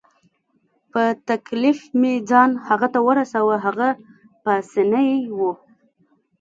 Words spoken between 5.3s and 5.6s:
وو.